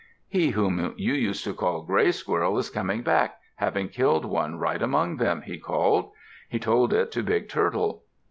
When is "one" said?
4.25-4.55